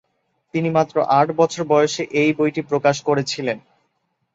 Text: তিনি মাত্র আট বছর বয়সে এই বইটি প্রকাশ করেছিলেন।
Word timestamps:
তিনি 0.53 0.69
মাত্র 0.69 0.95
আট 1.19 1.27
বছর 1.39 1.61
বয়সে 1.63 2.03
এই 2.21 2.31
বইটি 2.37 2.61
প্রকাশ 2.61 2.95
করেছিলেন। 3.07 3.57